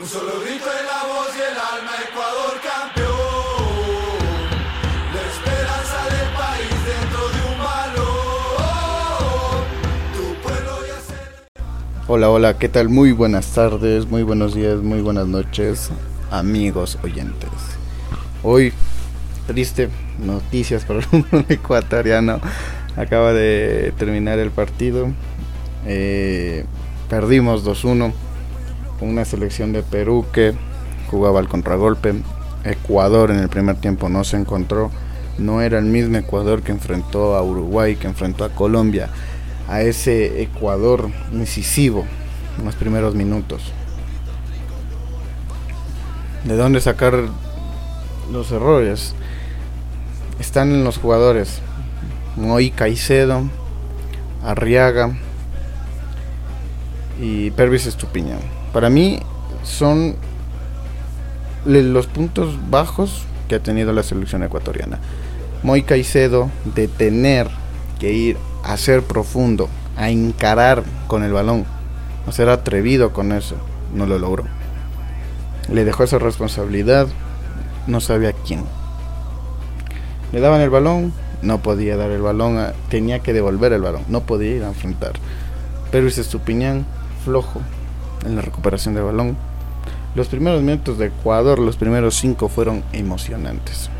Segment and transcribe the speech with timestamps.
[0.00, 3.08] Un solo grito en la voz y el alma, Ecuador campeón.
[5.12, 8.06] La esperanza del país dentro de un balón.
[10.14, 11.16] Tu pueblo ya se...
[12.06, 12.88] Hola, hola, ¿qué tal?
[12.88, 15.90] Muy buenas tardes, muy buenos días, muy buenas noches,
[16.30, 17.50] amigos oyentes.
[18.44, 18.72] Hoy,
[19.48, 19.88] triste
[20.20, 21.06] noticias para el
[21.48, 22.40] ecuatoriano.
[22.96, 25.08] Acaba de terminar el partido.
[25.86, 26.66] Eh,
[27.08, 28.12] perdimos 2-1
[29.00, 30.54] una selección de Perú que
[31.10, 32.14] jugaba al contragolpe.
[32.64, 34.90] Ecuador en el primer tiempo no se encontró.
[35.38, 39.08] No era el mismo Ecuador que enfrentó a Uruguay, que enfrentó a Colombia.
[39.68, 42.04] A ese Ecuador incisivo
[42.58, 43.72] en los primeros minutos.
[46.44, 47.14] ¿De dónde sacar
[48.32, 49.14] los errores?
[50.40, 51.60] Están en los jugadores.
[52.36, 53.42] Moy Caicedo,
[54.44, 55.16] Arriaga
[57.20, 58.57] y Pervis Estupiñán.
[58.78, 59.18] Para mí
[59.64, 60.14] son
[61.66, 65.00] los puntos bajos que ha tenido la selección ecuatoriana.
[65.64, 67.48] Moy Caicedo de tener
[67.98, 71.64] que ir a ser profundo, a encarar con el balón,
[72.28, 73.56] a ser atrevido con eso,
[73.92, 74.44] no lo logró.
[75.72, 77.08] Le dejó esa responsabilidad,
[77.88, 78.62] no sabía quién.
[80.30, 84.04] Le daban el balón, no podía dar el balón, a- tenía que devolver el balón,
[84.06, 85.14] no podía ir a enfrentar.
[85.90, 86.86] Pervis Estupiñán,
[87.24, 87.60] flojo
[88.24, 89.36] en la recuperación del balón.
[90.14, 93.90] Los primeros minutos de Ecuador, los primeros cinco fueron emocionantes.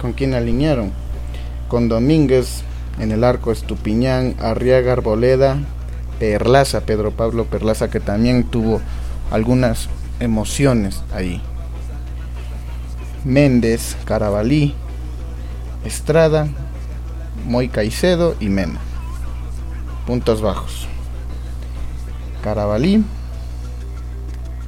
[0.00, 0.92] ¿Con quién alinearon?
[1.68, 2.62] Con Domínguez
[2.98, 5.58] en el arco Estupiñán, Arriaga Arboleda,
[6.18, 8.80] Perlaza, Pedro Pablo Perlaza, que también tuvo
[9.30, 9.88] algunas
[10.20, 11.42] emociones ahí.
[13.24, 14.74] Méndez, Carabalí,
[15.84, 16.48] Estrada,
[17.44, 18.80] Moy Caicedo y Mena.
[20.06, 20.86] Puntos bajos.
[22.42, 23.04] Carabalí,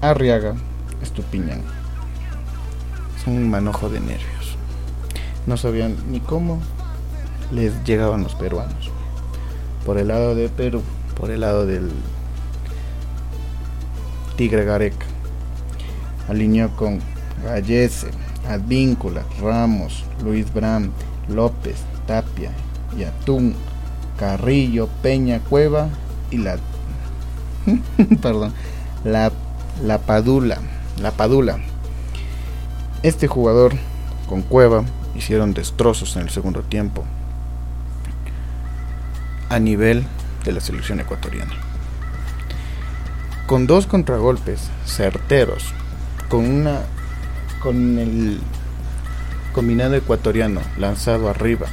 [0.00, 0.54] Arriaga,
[1.02, 1.60] Estupiñán.
[3.18, 4.56] Es un manojo de nervios.
[5.46, 6.60] No sabían ni cómo
[7.50, 8.92] les llegaban los peruanos.
[9.84, 10.82] Por el lado de Perú,
[11.18, 11.90] por el lado del
[14.36, 15.06] Tigre Gareca.
[16.28, 17.00] Alineó con
[17.42, 18.08] Gallese,
[18.48, 20.92] Advíncula, Ramos, Luis Bram,
[21.28, 22.52] López, Tapia,
[22.96, 23.54] Yatún,
[24.16, 25.88] Carrillo, Peña, Cueva
[26.30, 26.58] y la
[28.22, 28.52] perdón,
[29.04, 29.32] la,
[29.82, 30.58] la Padula,
[31.00, 31.58] la Padula.
[33.02, 33.74] Este jugador
[34.28, 34.84] con Cueva
[35.14, 37.04] hicieron destrozos en el segundo tiempo
[39.48, 40.04] a nivel
[40.44, 41.52] de la selección ecuatoriana.
[43.46, 45.64] Con dos contragolpes certeros,
[46.28, 46.80] con una
[47.62, 48.40] con el
[49.52, 51.66] combinado ecuatoriano lanzado arriba,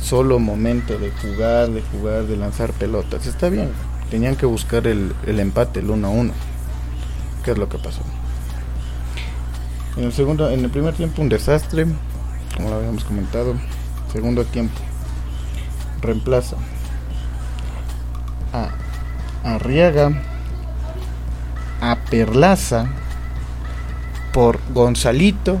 [0.00, 3.26] solo momento de jugar, de jugar, de lanzar pelotas.
[3.26, 3.70] Está bien,
[4.10, 6.32] tenían que buscar el, empate, el 1 a 1.
[7.44, 8.02] ¿Qué es lo que pasó?
[9.96, 11.86] En el segundo, en el primer tiempo un desastre,
[12.56, 13.54] como lo habíamos comentado.
[14.12, 14.78] Segundo tiempo
[16.00, 16.56] reemplaza
[18.52, 18.70] a
[19.44, 20.12] Arriaga,
[21.80, 22.86] a Perlaza
[24.32, 25.58] por Gonzalito,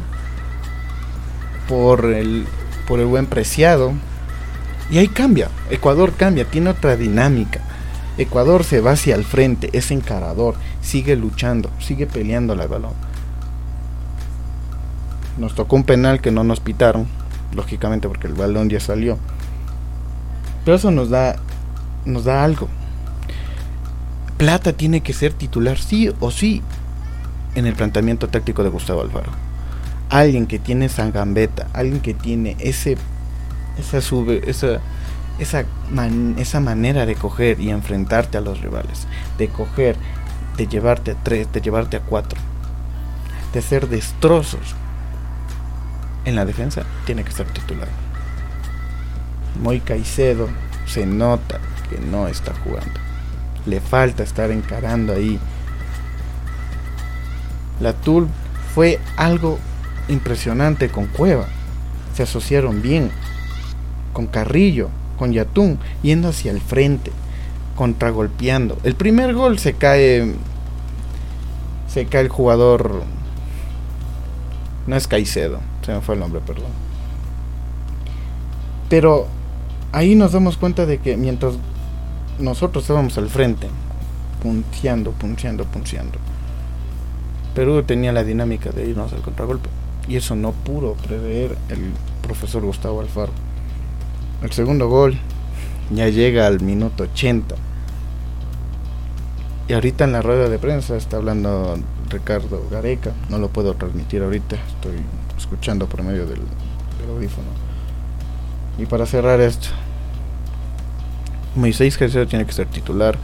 [1.68, 2.46] por el
[2.86, 3.92] por el buen preciado
[4.90, 5.48] y ahí cambia.
[5.70, 7.60] Ecuador cambia, tiene otra dinámica.
[8.18, 12.92] Ecuador se va hacia el frente, es encarador, sigue luchando, sigue peleando al balón.
[15.38, 17.06] Nos tocó un penal que no nos pitaron,
[17.54, 19.18] lógicamente porque el balón ya salió.
[20.64, 21.36] Pero eso nos da
[22.04, 22.68] nos da algo.
[24.36, 26.62] Plata tiene que ser titular sí o sí
[27.54, 29.30] en el planteamiento táctico de Gustavo Alfaro.
[30.10, 32.98] Alguien que tiene esa gambeta, alguien que tiene ese
[33.78, 34.80] esa sube, esa
[35.38, 35.64] esa,
[36.36, 39.06] esa manera de coger y enfrentarte a los rivales,
[39.38, 39.96] de coger,
[40.56, 42.38] de llevarte a tres, de llevarte a cuatro,
[43.52, 44.74] de hacer destrozos
[46.24, 47.88] en la defensa, tiene que ser titular.
[49.60, 50.48] Moy Caicedo
[50.86, 51.58] se nota
[51.90, 53.00] que no está jugando.
[53.66, 55.38] Le falta estar encarando ahí.
[57.80, 58.28] La Tul
[58.74, 59.58] fue algo
[60.08, 61.46] impresionante con Cueva.
[62.14, 63.10] Se asociaron bien
[64.12, 64.90] con Carrillo,
[65.22, 67.12] con Yatún, yendo hacia el frente,
[67.76, 68.76] contragolpeando.
[68.82, 70.34] El primer gol se cae.
[71.86, 73.04] Se cae el jugador.
[74.88, 76.72] No es Caicedo, se me fue el nombre, perdón.
[78.88, 79.28] Pero
[79.92, 81.54] ahí nos damos cuenta de que mientras
[82.40, 83.68] nosotros estábamos al frente,
[84.42, 86.18] punteando, punteando, punteando,
[87.54, 89.68] Perú tenía la dinámica de irnos al contragolpe.
[90.08, 91.92] Y eso no pudo prever el
[92.22, 93.51] profesor Gustavo Alfaro.
[94.42, 95.16] El segundo gol
[95.90, 97.54] ya llega al minuto 80.
[99.68, 101.78] Y ahorita en la rueda de prensa está hablando
[102.08, 103.12] Ricardo Gareca.
[103.28, 104.96] No lo puedo transmitir ahorita, estoy
[105.38, 106.40] escuchando por medio del,
[107.08, 107.48] audífono.
[108.78, 109.68] Y para cerrar esto,
[111.54, 113.16] Moisés Caicedo tiene que ser titular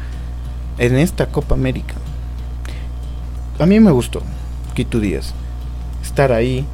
[0.79, 1.95] en esta Copa América.
[3.59, 4.23] A mí me gustó,
[4.75, 5.35] Quito Díaz,
[6.03, 6.65] estar ahí,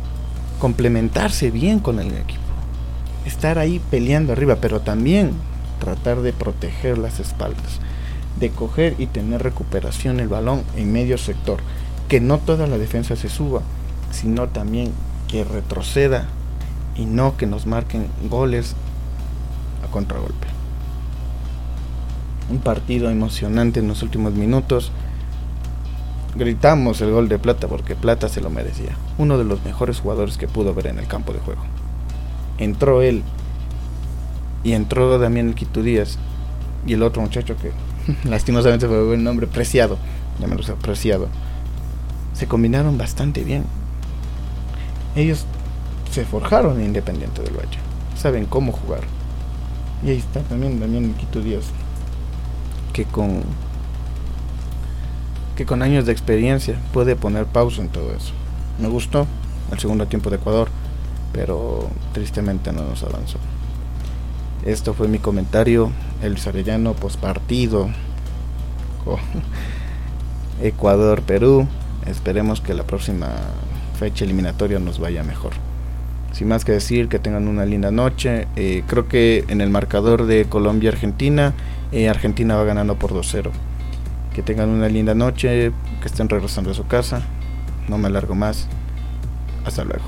[0.59, 2.44] complementarse bien con el equipo,
[3.25, 5.33] estar ahí peleando arriba, pero también
[5.81, 7.81] tratar de proteger las espaldas,
[8.39, 11.59] de coger y tener recuperación el balón en medio sector,
[12.09, 13.63] que no toda la defensa se suba,
[14.11, 14.93] sino también
[15.29, 16.27] que retroceda
[16.97, 18.75] y no que nos marquen goles
[19.87, 20.47] a contragolpe.
[22.51, 24.93] Un partido emocionante en los últimos minutos.
[26.37, 28.97] Gritamos el gol de Plata porque Plata se lo merecía.
[29.19, 31.63] Uno de los mejores jugadores que pudo ver en el campo de juego.
[32.59, 33.23] Entró él
[34.63, 36.19] y entró el Quito Díaz
[36.87, 37.73] y el otro muchacho que
[38.29, 39.99] lastimosamente fue el nombre, Preciado,
[40.41, 41.29] llamémoslo Preciado.
[42.33, 43.65] Se combinaron bastante bien.
[45.15, 45.45] Ellos
[46.11, 47.79] se forjaron en Independiente del Valle.
[48.17, 49.03] Saben cómo jugar.
[50.05, 51.65] Y ahí está también, también Quito Díaz.
[52.93, 53.43] Que con
[55.57, 58.33] que con años de experiencia puede poner pausa en todo eso.
[58.81, 59.27] Me gustó
[59.71, 60.69] el segundo tiempo de Ecuador,
[61.35, 63.39] pero tristemente no nos avanzó.
[64.65, 65.91] Esto fue mi comentario,
[66.23, 67.91] el Sarellano pospartido
[69.05, 69.19] con
[70.63, 71.67] Ecuador-Perú.
[72.07, 73.29] Esperemos que la próxima
[73.99, 75.53] fecha eliminatoria nos vaya mejor.
[76.33, 78.49] Sin más que decir, que tengan una linda noche.
[78.57, 81.53] Eh, creo que en el marcador de Colombia-Argentina,
[81.93, 83.51] eh, Argentina va ganando por 2-0.
[84.35, 87.23] Que tengan una linda noche, que estén regresando a su casa.
[87.89, 88.67] No me alargo más.
[89.65, 90.05] Hasta luego.